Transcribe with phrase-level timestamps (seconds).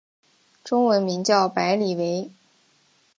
[0.63, 2.31] 中文名叫白理惟。